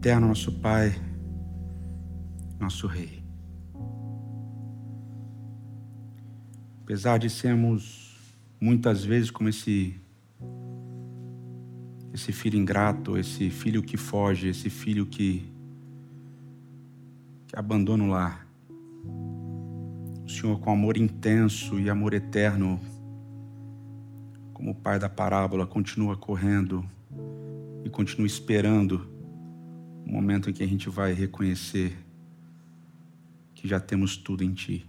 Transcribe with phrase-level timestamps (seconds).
[0.00, 0.98] Eterno nosso Pai,
[2.58, 3.22] nosso Rei.
[6.82, 10.00] Apesar de sermos muitas vezes como esse
[12.14, 15.52] esse filho ingrato, esse filho que foge, esse filho que
[17.46, 18.48] que abandona o lar.
[20.24, 22.80] O Senhor com amor intenso e amor eterno,
[24.54, 26.82] como o pai da parábola, continua correndo
[27.84, 29.09] e continua esperando
[30.06, 31.96] o momento em que a gente vai reconhecer
[33.54, 34.86] que já temos tudo em Ti.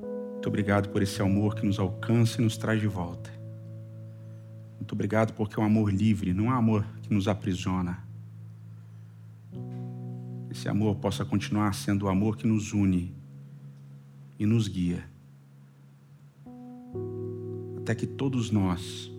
[0.00, 3.30] Muito obrigado por esse amor que nos alcança e nos traz de volta.
[4.78, 8.04] Muito obrigado porque é um amor livre, não é um amor que nos aprisiona.
[10.50, 13.14] Esse amor possa continuar sendo o amor que nos une
[14.38, 15.08] e nos guia.
[17.78, 19.10] Até que todos nós,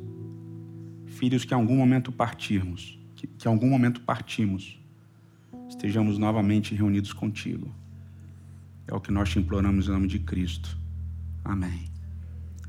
[1.05, 4.79] filhos que em algum momento partirmos, que, que em algum momento partimos,
[5.69, 7.73] estejamos novamente reunidos contigo.
[8.87, 10.77] É o que nós te imploramos em nome de Cristo.
[11.43, 11.89] Amém.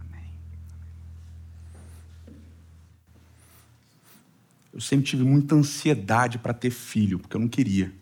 [0.00, 0.30] Amém.
[4.72, 7.92] Eu sempre tive muita ansiedade para ter filho, porque eu não queria.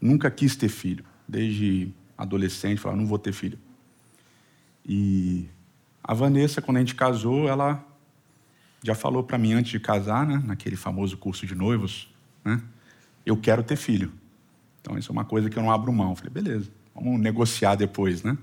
[0.00, 1.04] Nunca quis ter filho.
[1.26, 3.58] Desde adolescente, falava, não vou ter filho.
[4.84, 5.48] E
[6.02, 7.84] a Vanessa, quando a gente casou, ela
[8.86, 12.08] já falou para mim antes de casar, né, naquele famoso curso de noivos,
[12.44, 12.62] né,
[13.24, 14.12] eu quero ter filho.
[14.80, 16.14] Então isso é uma coisa que eu não abro mão.
[16.14, 18.38] falei, beleza, vamos negociar depois, né?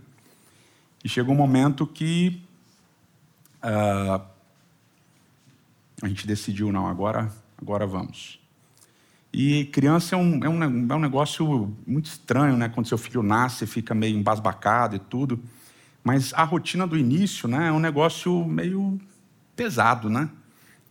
[1.02, 2.42] E chegou um momento que
[3.64, 4.22] uh,
[6.02, 8.40] a gente decidiu, não, agora, agora vamos.
[9.32, 12.68] E criança é um, é, um, é um negócio muito estranho, né?
[12.68, 15.42] Quando seu filho nasce, fica meio embasbacado e tudo.
[16.04, 17.70] Mas a rotina do início, né?
[17.70, 19.00] É um negócio meio
[19.56, 20.30] pesado, né?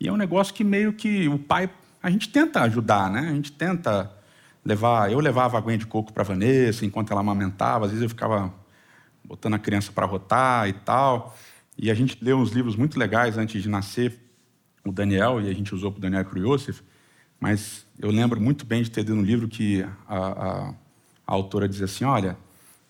[0.00, 1.70] E é um negócio que meio que o pai,
[2.02, 3.20] a gente tenta ajudar, né?
[3.20, 4.10] A gente tenta
[4.64, 8.52] levar, eu levava aguinha de coco para Vanessa enquanto ela amamentava, às vezes eu ficava
[9.24, 11.37] botando a criança para rotar e tal.
[11.78, 14.19] E a gente leu uns livros muito legais antes de nascer,
[14.84, 16.82] o Daniel, e a gente usou para o Daniel Kruyosef,
[17.38, 21.69] mas eu lembro muito bem de ter lido um livro que a, a, a autora
[21.69, 22.37] dizia assim, olha,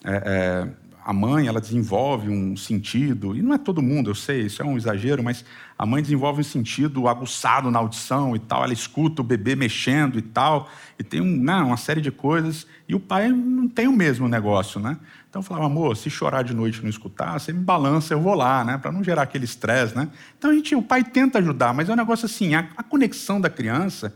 [0.05, 0.69] é, é,
[1.05, 4.65] a mãe ela desenvolve um sentido, e não é todo mundo, eu sei, isso é
[4.65, 5.45] um exagero, mas
[5.77, 10.19] a mãe desenvolve um sentido aguçado na audição e tal, ela escuta o bebê mexendo
[10.19, 13.89] e tal, e tem um, né, uma série de coisas, e o pai não tem
[13.89, 14.97] o mesmo negócio, né?
[15.29, 18.21] Então eu falava, amor, se chorar de noite e não escutar, você me balança, eu
[18.21, 18.77] vou lá, né?
[18.77, 20.11] Para não gerar aquele estresse, né?
[20.39, 23.41] Então a gente, o pai tenta ajudar, mas é um negócio assim, a, a conexão
[23.41, 24.15] da criança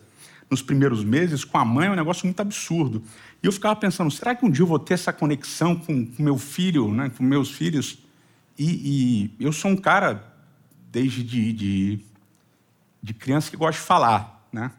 [0.51, 3.03] nos primeiros meses com a mãe é um negócio muito absurdo.
[3.47, 6.37] E eu ficava pensando, será que um dia eu vou ter essa conexão com, meu
[6.37, 7.97] filho, né, com meus filhos?
[8.59, 10.35] E, e eu sou um cara,
[10.91, 12.01] desde de, de,
[13.01, 14.49] de, criança, que gosta de falar.
[14.53, 14.73] Né?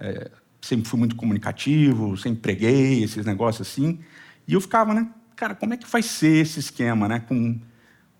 [0.00, 4.00] É, sempre fui muito comunicativo, sempre preguei, esses negócios assim.
[4.48, 7.56] E eu ficava, né, cara, como é que vai ser esse esquema né, com,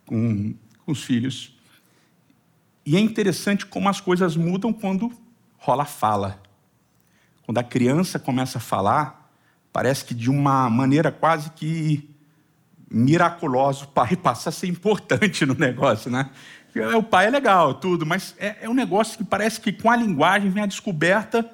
[0.07, 0.55] com,
[0.87, 1.59] com os filhos?
[2.87, 5.11] E é interessante como as coisas mudam quando
[5.57, 6.41] rola fala.
[7.45, 9.18] Quando a criança começa a falar,
[9.73, 12.09] parece que de uma maneira quase que
[12.91, 16.31] miraculosa o pai passa a ser importante no negócio, né?
[16.97, 19.97] O pai é legal, tudo, mas é, é um negócio que parece que com a
[19.97, 21.49] linguagem vem a descoberta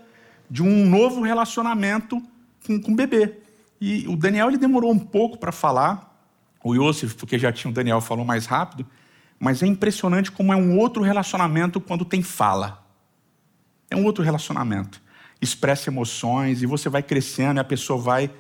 [0.51, 2.23] de um novo relacionamento
[2.67, 3.39] com, com o bebê.
[3.81, 6.15] E o Daniel ele demorou um pouco para falar,
[6.63, 8.87] o Yosef, porque já tinha o Daniel, falou mais rápido,
[9.39, 12.85] mas é impressionante como é um outro relacionamento quando tem fala.
[13.91, 15.04] É um outro relacionamento
[15.41, 18.31] expressa emoções e você vai crescendo e a pessoa vai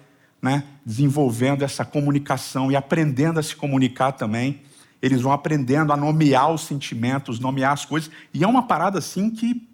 [0.41, 4.60] né, desenvolvendo essa comunicação e aprendendo a se comunicar também.
[5.00, 8.10] Eles vão aprendendo a nomear os sentimentos, nomear as coisas.
[8.33, 9.66] E é uma parada assim que,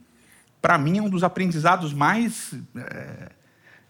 [0.60, 3.30] para mim, é um dos aprendizados mais é,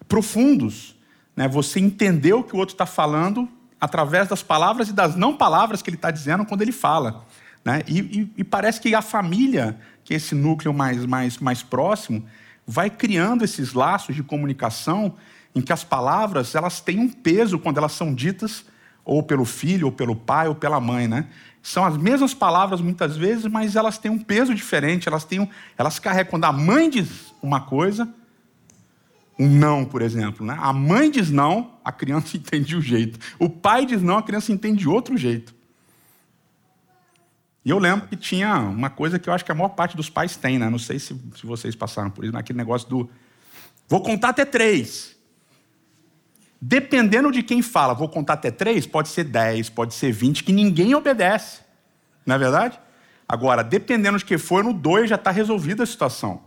[0.08, 0.96] profundos.
[1.36, 1.48] Né?
[1.48, 3.48] Você entender o que o outro está falando
[3.80, 7.24] através das palavras e das não palavras que ele está dizendo quando ele fala.
[7.64, 7.82] Né?
[7.86, 12.24] E, e, e, parece que a família, que é esse núcleo mais, mais, mais próximo,
[12.70, 15.17] vai criando esses laços de comunicação
[15.52, 18.64] em que as palavras elas têm um peso quando elas são ditas
[19.05, 21.26] ou pelo filho, ou pelo pai, ou pela mãe, né?
[21.61, 25.49] São as mesmas palavras muitas vezes, mas elas têm um peso diferente, elas têm um,
[25.76, 28.08] elas carregam quando a mãe diz uma coisa,
[29.37, 30.56] um não, por exemplo, né?
[30.61, 33.19] A mãe diz não, a criança entende de um jeito.
[33.37, 35.52] O pai diz não, a criança entende de outro jeito.
[37.64, 40.08] E eu lembro que tinha uma coisa que eu acho que a maior parte dos
[40.08, 40.70] pais tem, né?
[40.70, 43.10] Não sei se, se vocês passaram por isso, naquele negócio do.
[43.88, 45.16] Vou contar até três.
[46.60, 50.52] Dependendo de quem fala, vou contar até três, pode ser dez, pode ser vinte, que
[50.52, 51.60] ninguém obedece.
[52.24, 52.78] Não é verdade?
[53.28, 56.42] Agora, dependendo de quem for, no dois já está resolvida a situação.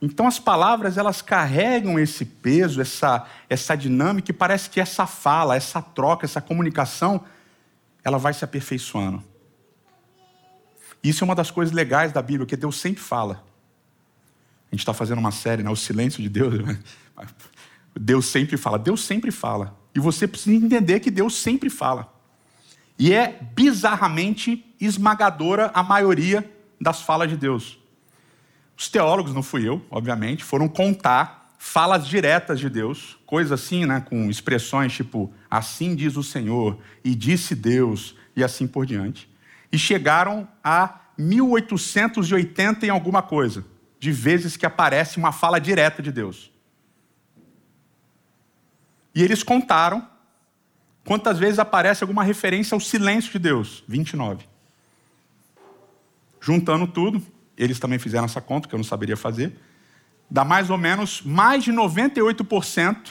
[0.00, 5.56] Então as palavras elas carregam esse peso, essa, essa dinâmica, e parece que essa fala,
[5.56, 7.22] essa troca, essa comunicação,
[8.02, 9.22] ela vai se aperfeiçoando.
[11.02, 13.44] Isso é uma das coisas legais da Bíblia, que Deus sempre fala.
[14.70, 15.70] A gente está fazendo uma série, né?
[15.70, 16.54] O silêncio de Deus.
[17.94, 18.78] Deus sempre fala.
[18.78, 19.76] Deus sempre fala.
[19.94, 22.12] E você precisa entender que Deus sempre fala.
[22.98, 26.48] E é bizarramente esmagadora a maioria
[26.80, 27.78] das falas de Deus.
[28.76, 34.00] Os teólogos, não fui eu, obviamente, foram contar falas diretas de Deus, coisas assim, né,
[34.00, 39.30] com expressões tipo assim diz o Senhor e disse Deus e assim por diante.
[39.72, 43.64] E chegaram a 1880 em alguma coisa,
[43.98, 46.52] de vezes que aparece uma fala direta de Deus.
[49.14, 50.06] E eles contaram
[51.04, 53.82] quantas vezes aparece alguma referência ao silêncio de Deus.
[53.88, 54.46] 29.
[56.40, 57.24] Juntando tudo,
[57.56, 59.56] eles também fizeram essa conta, que eu não saberia fazer,
[60.30, 63.10] dá mais ou menos mais de 98%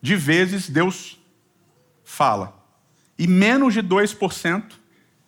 [0.00, 1.18] de vezes Deus
[2.04, 2.54] fala.
[3.18, 4.64] E menos de 2%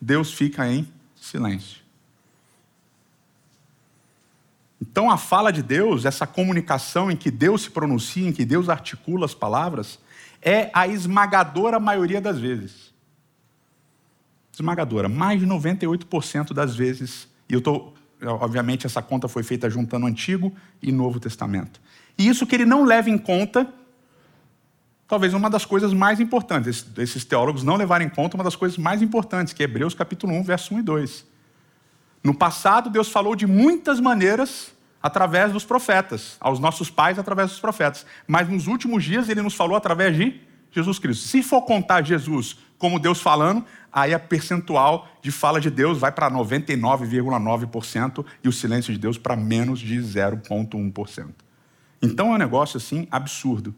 [0.01, 1.79] Deus fica em silêncio.
[4.81, 8.67] Então, a fala de Deus, essa comunicação em que Deus se pronuncia, em que Deus
[8.67, 9.99] articula as palavras,
[10.41, 12.91] é a esmagadora maioria das vezes.
[14.51, 15.07] Esmagadora.
[15.07, 17.27] Mais de 98% das vezes.
[17.47, 17.93] E eu estou.
[18.23, 21.79] Obviamente, essa conta foi feita juntando Antigo e Novo Testamento.
[22.17, 23.71] E isso que ele não leva em conta,
[25.11, 26.85] talvez uma das coisas mais importantes.
[26.97, 30.31] Esses teólogos não levaram em conta uma das coisas mais importantes, que é Hebreus capítulo
[30.35, 31.25] 1, verso 1 e 2.
[32.23, 34.71] No passado, Deus falou de muitas maneiras
[35.03, 38.05] através dos profetas, aos nossos pais através dos profetas.
[38.25, 40.39] Mas nos últimos dias ele nos falou através de
[40.71, 41.27] Jesus Cristo.
[41.27, 46.13] Se for contar Jesus como Deus falando, aí a percentual de fala de Deus vai
[46.13, 51.31] para 99,9% e o silêncio de Deus para menos de 0,1%.
[52.01, 53.75] Então é um negócio assim absurdo.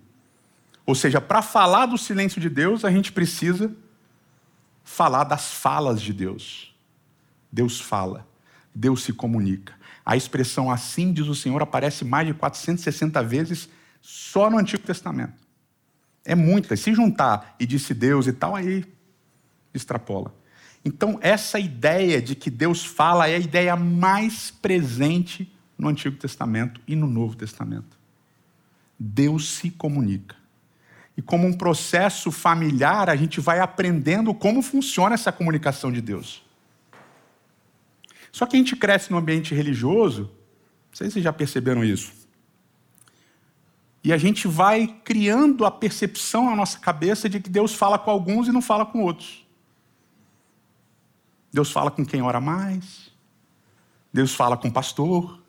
[0.85, 3.74] Ou seja, para falar do silêncio de Deus, a gente precisa
[4.83, 6.75] falar das falas de Deus.
[7.51, 8.27] Deus fala.
[8.75, 9.74] Deus se comunica.
[10.06, 13.69] A expressão assim diz o Senhor aparece mais de 460 vezes
[14.01, 15.41] só no Antigo Testamento.
[16.25, 16.75] É muito.
[16.75, 18.85] Se juntar e disse Deus e tal, aí
[19.74, 20.33] extrapola.
[20.83, 26.81] Então, essa ideia de que Deus fala é a ideia mais presente no Antigo Testamento
[26.85, 27.97] e no Novo Testamento.
[29.00, 30.35] Deus se comunica.
[31.15, 36.44] E como um processo familiar, a gente vai aprendendo como funciona essa comunicação de Deus.
[38.31, 42.12] Só que a gente cresce no ambiente religioso, não sei se vocês já perceberam isso.
[44.04, 48.12] E a gente vai criando a percepção na nossa cabeça de que Deus fala com
[48.12, 49.45] alguns e não fala com outros.
[51.54, 53.12] Deus fala com quem ora mais.
[54.12, 55.39] Deus fala com o pastor.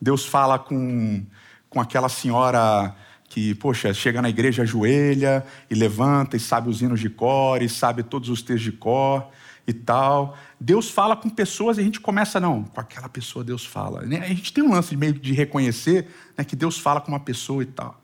[0.00, 1.24] Deus fala com,
[1.68, 2.94] com aquela senhora
[3.34, 7.68] que, poxa, chega na igreja, ajoelha e levanta e sabe os hinos de cor e
[7.68, 9.26] sabe todos os textos de cor
[9.66, 10.38] e tal.
[10.60, 14.02] Deus fala com pessoas e a gente começa, não, com aquela pessoa Deus fala.
[14.02, 14.20] Né?
[14.20, 16.06] A gente tem um lance meio de reconhecer
[16.38, 18.00] né, que Deus fala com uma pessoa e tal.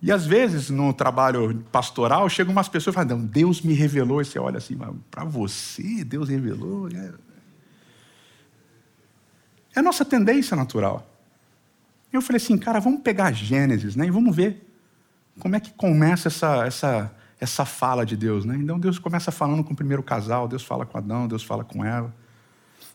[0.00, 4.22] E às vezes, no trabalho pastoral, chegam umas pessoas e falam, não, Deus me revelou.
[4.22, 4.78] E você olha assim,
[5.10, 6.88] para você, Deus revelou?
[6.88, 7.12] É...
[9.76, 11.09] é a nossa tendência natural.
[12.12, 14.66] Eu falei assim, cara, vamos pegar Gênesis né, e vamos ver
[15.38, 18.44] como é que começa essa, essa, essa fala de Deus.
[18.44, 18.56] Né?
[18.56, 21.84] Então Deus começa falando com o primeiro casal, Deus fala com Adão, Deus fala com
[21.84, 22.12] Eva.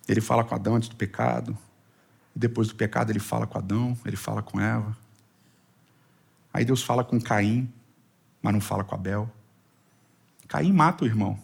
[0.07, 1.57] Ele fala com Adão antes do pecado.
[2.35, 4.95] Depois do pecado, ele fala com Adão, ele fala com Eva.
[6.53, 7.71] Aí Deus fala com Caim,
[8.41, 9.29] mas não fala com Abel.
[10.47, 11.39] Caim mata o irmão.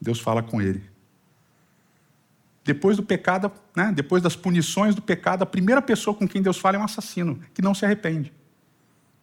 [0.00, 0.91] Deus fala com ele.
[2.64, 6.58] Depois do pecado, né, depois das punições do pecado, a primeira pessoa com quem Deus
[6.58, 8.32] fala é um assassino, que não se arrepende.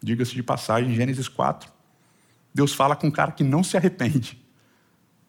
[0.02, 1.72] Diga-se de passagem, Gênesis 4.
[2.54, 4.38] Deus fala com um cara que não se arrepende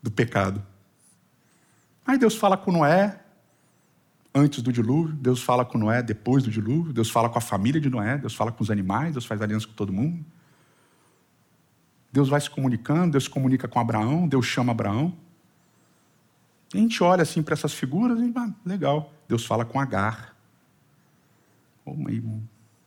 [0.02, 0.64] do pecado.
[2.06, 3.20] Aí Deus fala com Noé
[4.34, 7.80] antes do dilúvio, Deus fala com Noé depois do dilúvio, Deus fala com a família
[7.80, 10.24] de Noé, Deus fala com os animais, Deus faz aliança com todo mundo.
[12.12, 15.16] Deus vai se comunicando, Deus se comunica com Abraão, Deus chama Abraão.
[16.72, 20.36] A gente olha assim para essas figuras e, ah, legal, Deus fala com Agar.
[21.84, 22.40] Uma, uma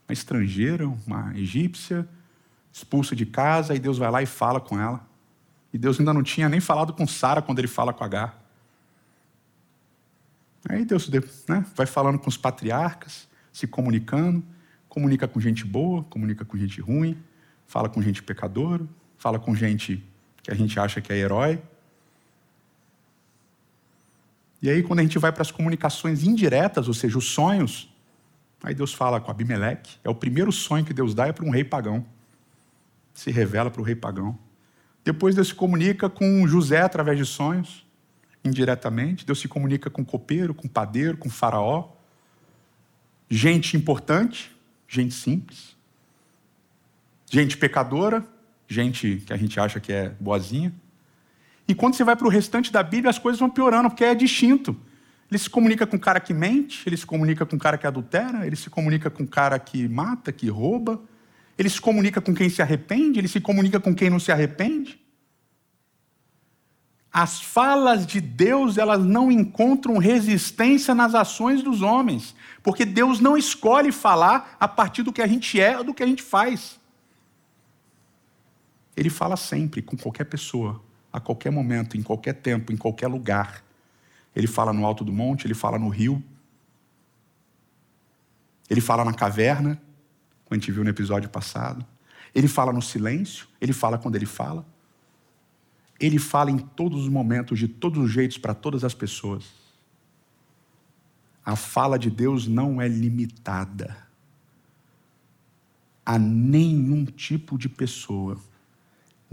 [0.09, 2.07] estrangeira, uma egípcia,
[2.71, 5.05] expulsa de casa, e Deus vai lá e fala com ela.
[5.73, 8.41] E Deus ainda não tinha nem falado com Sara quando ele fala com Agar.
[10.69, 11.09] Aí Deus
[11.49, 14.43] né, vai falando com os patriarcas, se comunicando,
[14.87, 17.17] comunica com gente boa, comunica com gente ruim,
[17.67, 18.87] fala com gente pecadora,
[19.17, 20.03] fala com gente
[20.41, 21.61] que a gente acha que é herói.
[24.63, 27.93] E aí, quando a gente vai para as comunicações indiretas, ou seja, os sonhos,
[28.63, 29.97] aí Deus fala com Abimeleque.
[30.05, 32.05] É o primeiro sonho que Deus dá é para um rei pagão.
[33.13, 34.39] Se revela para o rei pagão.
[35.03, 37.85] Depois Deus se comunica com José através de sonhos,
[38.41, 39.25] indiretamente.
[39.25, 41.89] Deus se comunica com copeiro, com padeiro, com faraó.
[43.29, 44.49] Gente importante,
[44.87, 45.75] gente simples.
[47.29, 48.25] Gente pecadora,
[48.65, 50.73] gente que a gente acha que é boazinha.
[51.67, 54.13] E quando você vai para o restante da Bíblia, as coisas vão piorando, porque é
[54.13, 54.75] distinto.
[55.29, 57.87] Ele se comunica com o cara que mente, ele se comunica com o cara que
[57.87, 61.01] adultera, ele se comunica com o cara que mata, que rouba,
[61.57, 65.01] ele se comunica com quem se arrepende, ele se comunica com quem não se arrepende.
[67.11, 73.37] As falas de Deus, elas não encontram resistência nas ações dos homens, porque Deus não
[73.37, 76.79] escolhe falar a partir do que a gente é ou do que a gente faz.
[78.97, 80.81] Ele fala sempre com qualquer pessoa,
[81.13, 83.63] a qualquer momento, em qualquer tempo, em qualquer lugar.
[84.35, 86.23] Ele fala no alto do monte, ele fala no rio.
[88.67, 89.79] Ele fala na caverna,
[90.43, 91.85] como a gente viu no episódio passado.
[92.33, 94.65] Ele fala no silêncio, ele fala quando ele fala.
[95.99, 99.53] Ele fala em todos os momentos, de todos os jeitos, para todas as pessoas.
[101.45, 103.95] A fala de Deus não é limitada
[106.03, 108.37] a nenhum tipo de pessoa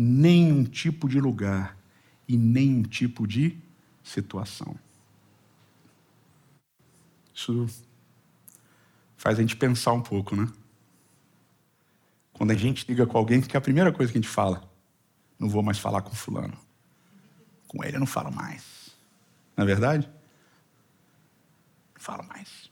[0.02, 1.76] nenhum tipo de lugar
[2.26, 3.58] e nenhum tipo de
[4.02, 4.74] situação.
[7.34, 7.66] Isso
[9.14, 10.50] faz a gente pensar um pouco, né?
[12.32, 14.66] Quando a gente liga com alguém, que é a primeira coisa que a gente fala?
[15.38, 16.56] Não vou mais falar com fulano.
[17.68, 18.96] Com ele eu não falo mais.
[19.54, 20.08] Não é verdade?
[21.94, 22.70] Não falo mais.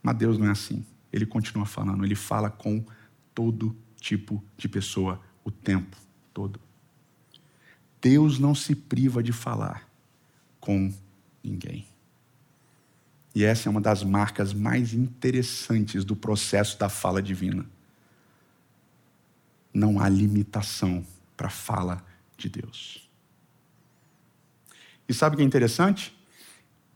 [0.00, 0.86] Mas Deus não é assim.
[1.12, 2.84] Ele continua falando, ele fala com
[3.34, 5.96] todo tipo de pessoa o tempo
[6.32, 6.58] todo.
[8.00, 9.88] Deus não se priva de falar
[10.58, 10.92] com
[11.44, 11.86] ninguém.
[13.34, 17.64] E essa é uma das marcas mais interessantes do processo da fala divina.
[19.72, 22.04] Não há limitação para a fala
[22.36, 23.08] de Deus.
[25.08, 26.16] E sabe o que é interessante?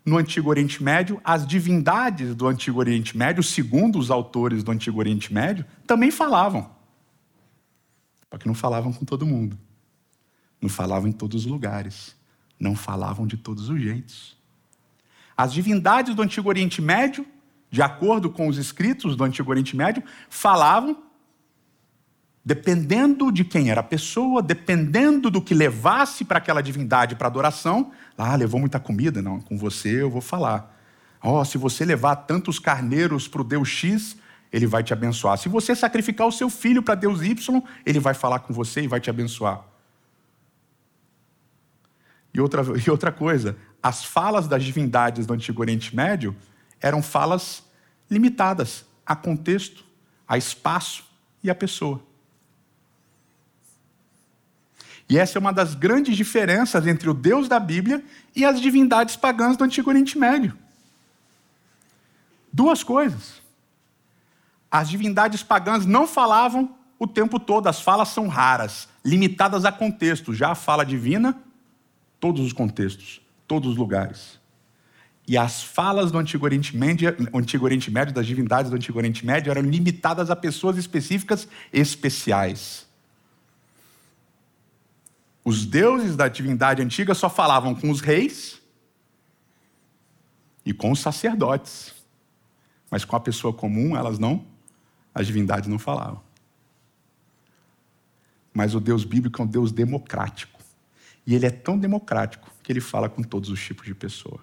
[0.04, 4.98] No Antigo Oriente Médio, as divindades do Antigo Oriente Médio, segundo os autores do Antigo
[4.98, 6.73] Oriente Médio, também falavam.
[8.34, 9.56] Só que não falavam com todo mundo.
[10.60, 12.16] Não falavam em todos os lugares.
[12.58, 14.36] Não falavam de todos os jeitos.
[15.36, 17.24] As divindades do Antigo Oriente Médio,
[17.70, 21.00] de acordo com os escritos do Antigo Oriente Médio, falavam
[22.44, 27.92] dependendo de quem era a pessoa, dependendo do que levasse para aquela divindade para adoração.
[28.18, 29.22] Ah, levou muita comida?
[29.22, 30.76] Não, com você eu vou falar.
[31.22, 34.16] Oh, se você levar tantos carneiros para o Deus X,
[34.54, 35.36] ele vai te abençoar.
[35.36, 38.86] Se você sacrificar o seu filho para Deus Y, ele vai falar com você e
[38.86, 39.64] vai te abençoar.
[42.32, 46.36] E outra, e outra coisa, as falas das divindades do Antigo Oriente Médio
[46.80, 47.64] eram falas
[48.08, 49.84] limitadas a contexto,
[50.26, 51.02] a espaço
[51.42, 52.00] e a pessoa.
[55.08, 58.04] E essa é uma das grandes diferenças entre o Deus da Bíblia
[58.36, 60.56] e as divindades pagãs do Antigo Oriente Médio.
[62.52, 63.43] Duas coisas.
[64.74, 70.34] As divindades pagãs não falavam o tempo todo, as falas são raras, limitadas a contexto.
[70.34, 71.40] Já a fala divina,
[72.18, 74.40] todos os contextos, todos os lugares.
[75.28, 79.24] E as falas do Antigo Oriente Médio, Antigo Oriente Médio das divindades do Antigo Oriente
[79.24, 82.84] Médio eram limitadas a pessoas específicas especiais.
[85.44, 88.60] Os deuses da divindade antiga só falavam com os reis
[90.66, 91.94] e com os sacerdotes.
[92.90, 94.52] Mas com a pessoa comum, elas não
[95.14, 96.20] as divindades não falavam.
[98.52, 100.60] Mas o Deus bíblico é um Deus democrático.
[101.26, 104.40] E ele é tão democrático que ele fala com todos os tipos de pessoa.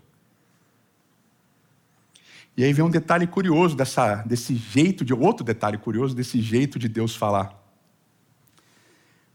[2.56, 6.78] E aí vem um detalhe curioso dessa, desse jeito de outro detalhe curioso desse jeito
[6.78, 7.61] de Deus falar.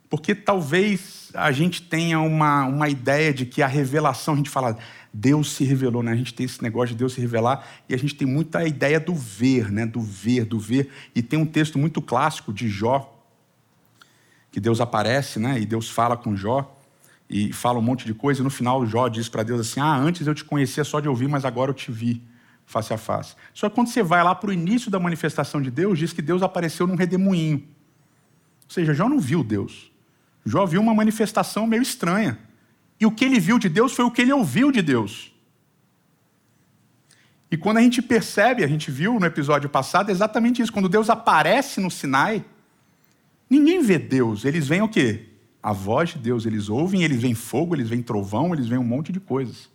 [0.08, 4.78] Porque talvez a gente tenha uma, uma ideia de que a revelação, a gente fala,
[5.12, 6.12] Deus se revelou, né?
[6.12, 9.00] A gente tem esse negócio de Deus se revelar e a gente tem muita ideia
[9.00, 9.86] do ver, né?
[9.86, 10.90] Do ver, do ver.
[11.14, 13.12] E tem um texto muito clássico de Jó,
[14.50, 15.58] que Deus aparece, né?
[15.58, 16.72] E Deus fala com Jó
[17.28, 18.40] e fala um monte de coisa.
[18.40, 21.08] E no final, Jó diz para Deus assim: Ah, antes eu te conhecia só de
[21.08, 22.22] ouvir, mas agora eu te vi
[22.66, 23.34] face a face.
[23.54, 26.20] Só que quando você vai lá para o início da manifestação de Deus, diz que
[26.20, 27.64] Deus apareceu num redemoinho.
[28.64, 29.90] Ou seja, Jó não viu Deus.
[30.46, 32.38] Jó viu uma manifestação meio estranha.
[32.98, 35.30] E o que ele viu de Deus foi o que ele ouviu de Deus.
[37.50, 41.10] E quando a gente percebe, a gente viu no episódio passado exatamente isso, quando Deus
[41.10, 42.44] aparece no Sinai,
[43.50, 45.26] ninguém vê Deus, eles veem o quê?
[45.66, 46.46] a voz de Deus.
[46.46, 49.68] Eles ouvem, eles veem fogo, eles veem trovão, eles veem um monte de coisas.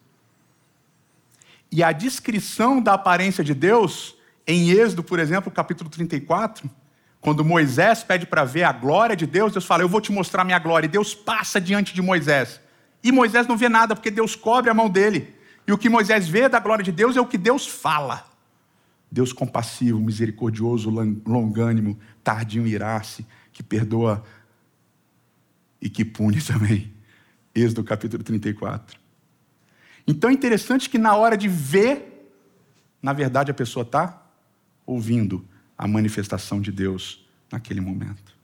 [1.69, 4.15] E a descrição da aparência de Deus,
[4.47, 6.69] em Êxodo, por exemplo, capítulo 34,
[7.21, 10.43] quando Moisés pede para ver a glória de Deus, Deus fala: Eu vou te mostrar
[10.43, 10.87] minha glória.
[10.87, 12.59] E Deus passa diante de Moisés.
[13.03, 15.35] E Moisés não vê nada, porque Deus cobre a mão dele.
[15.67, 18.25] E o que Moisés vê da glória de Deus é o que Deus fala.
[19.11, 24.23] Deus compassivo, misericordioso, longânimo, tardio em irar-se, que perdoa
[25.79, 26.91] e que pune também.
[27.53, 28.99] Êxodo capítulo 34.
[30.07, 32.33] Então é interessante que na hora de ver,
[32.99, 34.25] na verdade a pessoa está
[34.85, 35.45] ouvindo
[35.81, 38.37] a manifestação de Deus naquele momento.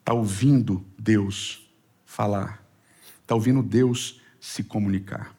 [0.00, 1.70] Está ouvindo Deus
[2.04, 2.60] falar.
[3.22, 5.32] Está ouvindo Deus se comunicar.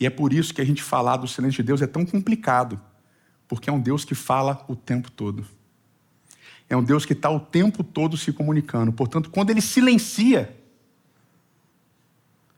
[0.00, 2.80] E é por isso que a gente falar do silêncio de Deus é tão complicado,
[3.46, 5.44] porque é um Deus que fala o tempo todo.
[6.66, 8.90] É um Deus que está o tempo todo se comunicando.
[8.94, 10.56] Portanto, quando ele silencia,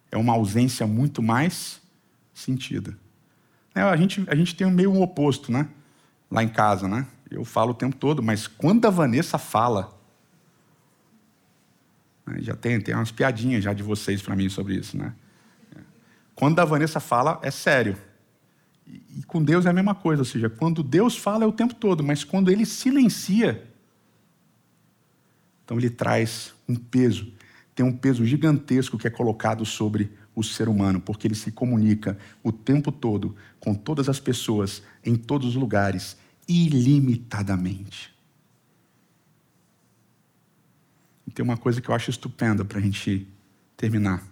[0.09, 1.83] é uma ausência muito mais
[2.33, 2.97] sentida.
[3.75, 5.69] É, a, gente, a gente tem meio um oposto, né?
[6.31, 7.07] Lá em casa, né?
[7.31, 9.97] Eu falo o tempo todo, mas quando a Vanessa fala,
[12.27, 15.15] né, já tem, tem umas piadinhas já de vocês para mim sobre isso, né?
[16.35, 17.97] Quando a Vanessa fala, é sério.
[18.87, 21.75] E com Deus é a mesma coisa, ou seja, quando Deus fala é o tempo
[21.75, 23.63] todo, mas quando ele silencia,
[25.65, 27.33] então ele traz um peso,
[27.75, 32.19] tem um peso gigantesco que é colocado sobre o ser humano, porque ele se comunica
[32.43, 36.17] o tempo todo com todas as pessoas, em todos os lugares,
[36.51, 38.13] ilimitadamente.
[41.25, 43.29] E tem uma coisa que eu acho estupenda para a gente
[43.77, 44.27] terminar.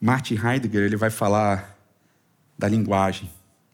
[0.00, 1.76] Martin Heidegger ele vai falar
[2.56, 3.28] da linguagem,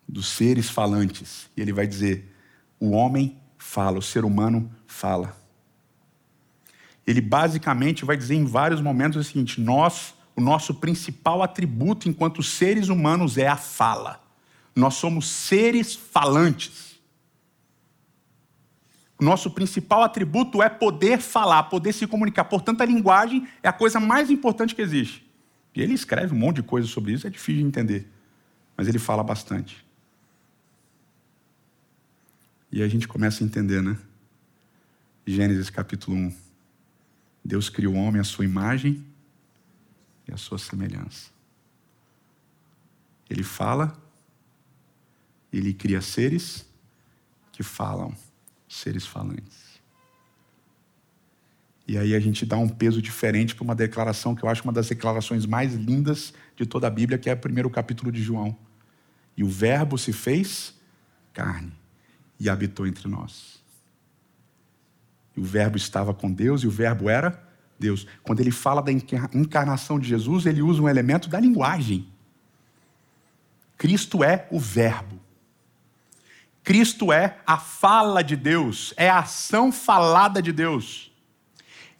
[0.09, 2.35] dos seres falantes, e ele vai dizer:
[2.81, 5.37] o homem fala, o ser humano fala.
[7.07, 12.43] Ele basicamente vai dizer em vários momentos o seguinte: nós, o nosso principal atributo enquanto
[12.43, 14.26] seres humanos é a fala.
[14.77, 17.01] Nós somos seres falantes.
[19.19, 22.45] Nosso principal atributo é poder falar, poder se comunicar.
[22.45, 25.27] Portanto, a linguagem é a coisa mais importante que existe.
[25.75, 28.07] E ele escreve um monte de coisa sobre isso, é difícil de entender.
[28.77, 29.83] Mas ele fala bastante.
[32.71, 33.97] E a gente começa a entender, né?
[35.27, 36.37] Gênesis capítulo 1.
[37.43, 39.03] Deus criou o homem à sua imagem
[40.29, 41.31] e à sua semelhança.
[43.31, 43.97] Ele fala,
[45.59, 46.67] ele cria seres
[47.53, 48.15] que falam,
[48.69, 49.67] seres falantes.
[51.89, 54.73] E aí a gente dá um peso diferente para uma declaração que eu acho uma
[54.73, 58.57] das declarações mais lindas de toda a Bíblia, que é o primeiro capítulo de João.
[59.37, 60.75] E o Verbo se fez
[61.33, 61.73] carne
[62.41, 63.63] e habitou entre nós.
[65.37, 67.43] E o Verbo estava com Deus e o Verbo era
[67.79, 68.07] Deus.
[68.23, 72.09] Quando ele fala da encarnação de Jesus, ele usa um elemento da linguagem.
[73.77, 75.26] Cristo é o Verbo.
[76.67, 81.13] Cristo é a fala de Deus, é a ação falada de Deus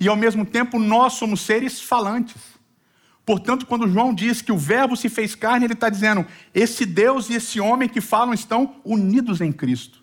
[0.01, 2.43] e ao mesmo tempo nós somos seres falantes.
[3.25, 7.31] Portanto, quando João diz que o Verbo se fez carne, ele está dizendo: esse Deus
[7.31, 10.03] e esse homem que falam estão unidos em Cristo.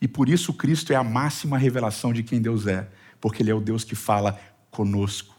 [0.00, 2.88] E por isso Cristo é a máxima revelação de quem Deus é,
[3.20, 4.38] porque Ele é o Deus que fala
[4.70, 5.34] conosco,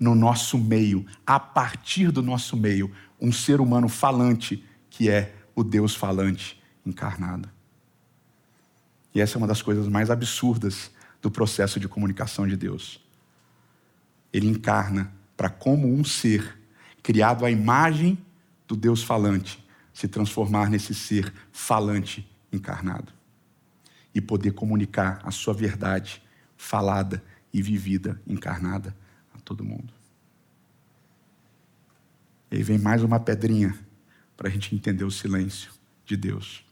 [0.00, 2.90] no nosso meio, a partir do nosso meio,
[3.20, 7.48] um ser humano falante que é o Deus falante encarnado.
[9.14, 13.00] E essa é uma das coisas mais absurdas do processo de comunicação de Deus.
[14.32, 16.58] Ele encarna para como um ser
[17.02, 18.18] criado à imagem
[18.66, 19.62] do Deus falante
[19.92, 23.12] se transformar nesse ser falante encarnado
[24.14, 26.22] e poder comunicar a sua verdade
[26.56, 28.96] falada e vivida, encarnada
[29.34, 29.92] a todo mundo.
[32.50, 33.76] E aí vem mais uma pedrinha
[34.36, 35.72] para a gente entender o silêncio
[36.04, 36.64] de Deus.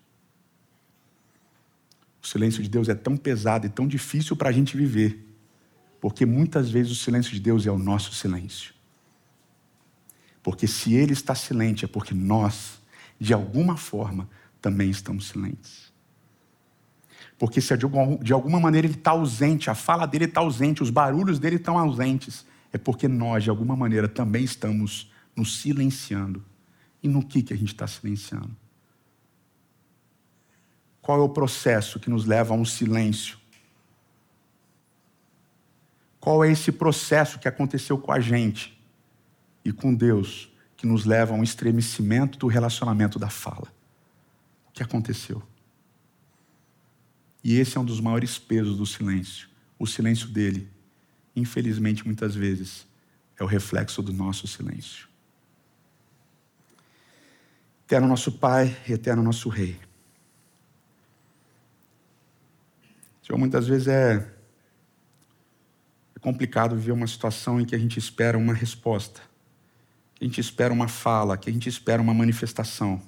[2.22, 5.26] O silêncio de Deus é tão pesado e tão difícil para a gente viver,
[6.00, 8.74] porque muitas vezes o silêncio de Deus é o nosso silêncio.
[10.42, 12.80] Porque se Ele está silente, é porque nós,
[13.18, 14.28] de alguma forma,
[14.60, 15.90] também estamos silentes.
[17.38, 21.38] Porque se de alguma maneira Ele está ausente, a fala dele está ausente, os barulhos
[21.38, 26.44] dele estão ausentes, é porque nós, de alguma maneira, também estamos nos silenciando.
[27.02, 28.54] E no que, que a gente está silenciando?
[31.00, 33.38] Qual é o processo que nos leva a um silêncio?
[36.20, 38.78] Qual é esse processo que aconteceu com a gente
[39.64, 43.72] e com Deus que nos leva a um estremecimento do relacionamento da fala?
[44.68, 45.42] O que aconteceu?
[47.42, 49.48] E esse é um dos maiores pesos do silêncio.
[49.78, 50.70] O silêncio dele,
[51.34, 52.86] infelizmente, muitas vezes,
[53.38, 55.09] é o reflexo do nosso silêncio.
[57.90, 59.76] Eterno nosso Pai e eterno nosso Rei.
[63.20, 64.32] Senhor, muitas vezes é,
[66.14, 69.20] é complicado viver uma situação em que a gente espera uma resposta,
[70.14, 73.02] que a gente espera uma fala, que a gente espera uma manifestação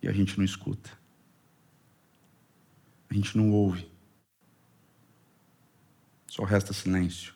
[0.00, 0.90] e a gente não escuta.
[3.10, 3.90] A gente não ouve.
[6.28, 7.34] Só resta silêncio.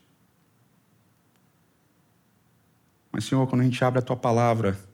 [3.11, 4.92] Mas, Senhor, quando a gente abre a tua palavra,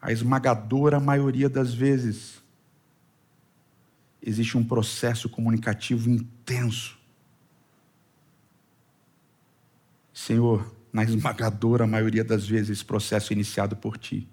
[0.00, 2.42] a esmagadora maioria das vezes,
[4.22, 6.98] existe um processo comunicativo intenso.
[10.12, 14.28] Senhor, na esmagadora maioria das vezes, esse processo é iniciado por Ti.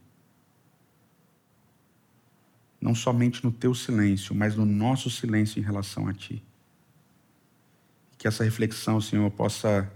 [2.80, 6.44] Não somente no Teu silêncio, mas no nosso silêncio em relação a Ti.
[8.18, 9.92] Que essa reflexão, Senhor, possa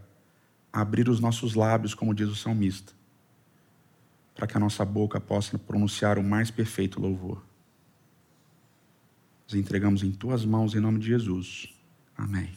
[0.72, 2.94] abrir os nossos lábios, como diz o salmista,
[4.42, 7.44] para que a nossa boca possa pronunciar o mais perfeito louvor.
[9.48, 11.72] Nós entregamos em tuas mãos, em nome de Jesus.
[12.18, 12.50] Amém.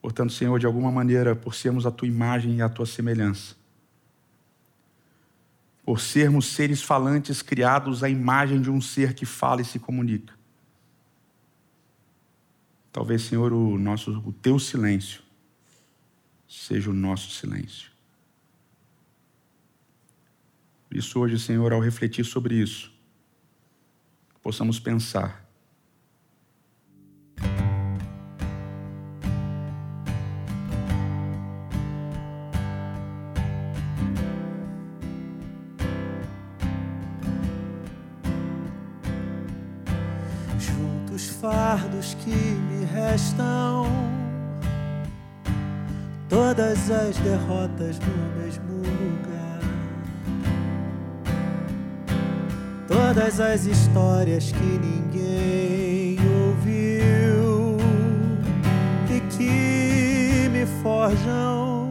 [0.00, 3.54] Portanto, Senhor, de alguma maneira, por sermos a tua imagem e a tua semelhança,
[5.84, 10.32] por sermos seres falantes criados à imagem de um ser que fala e se comunica.
[12.90, 15.22] Talvez, Senhor, o nosso o teu silêncio
[16.48, 17.92] seja o nosso silêncio.
[20.83, 22.92] Por isso hoje, Senhor, ao refletir sobre isso,
[24.40, 25.44] possamos pensar.
[40.58, 43.86] Juntos os fardos que me restam,
[46.28, 48.23] todas as derrotas no
[53.34, 56.16] todas as histórias que ninguém
[56.46, 57.76] ouviu
[59.10, 61.90] e que me forjam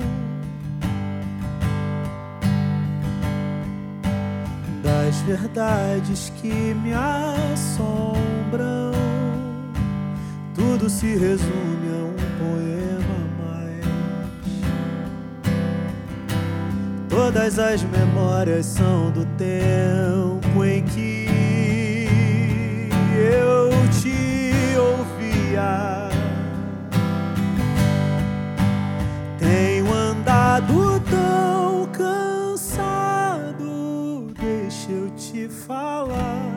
[4.82, 8.94] das verdades que me assombram.
[10.56, 13.86] Tudo se resume a um poema mais.
[17.10, 21.13] Todas as memórias são do tempo em que
[23.34, 26.10] eu te ouvia.
[29.40, 33.66] Tenho andado tão cansado,
[34.40, 36.54] deixa eu te falar.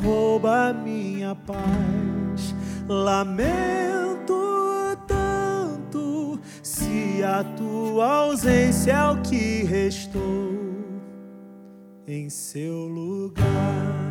[0.03, 2.55] rouba minha paz.
[2.89, 4.35] Lamento
[5.07, 10.63] tanto se a tua ausência é o que restou
[12.07, 14.04] em seu lugar.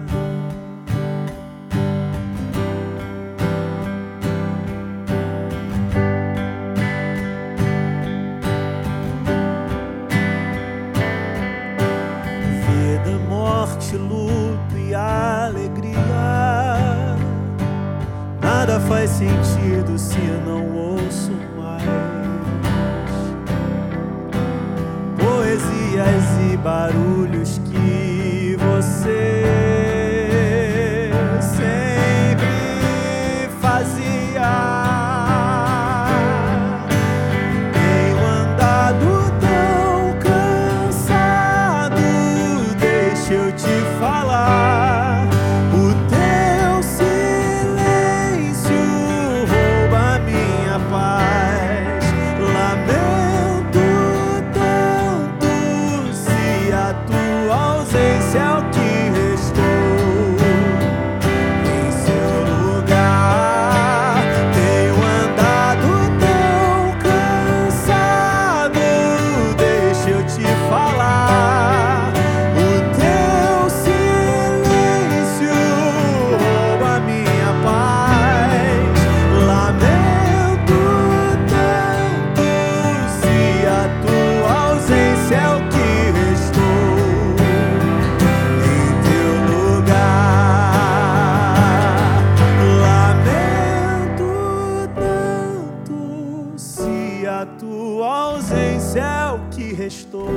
[99.93, 100.27] Restou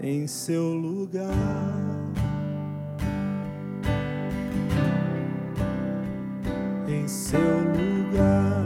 [0.00, 1.26] em seu lugar.
[6.88, 8.64] Em seu lugar.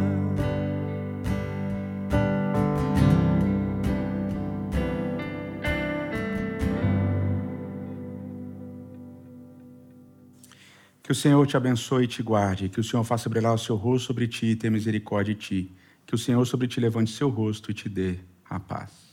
[11.02, 13.76] Que o Senhor te abençoe e te guarde, que o Senhor faça brilhar o seu
[13.76, 15.72] rosto sobre ti e tenha misericórdia de ti,
[16.06, 18.18] que o Senhor sobre ti levante seu rosto e te dê
[18.50, 19.03] a paz.